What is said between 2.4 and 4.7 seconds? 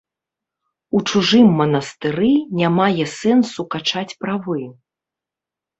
не мае сэнсу качаць правы.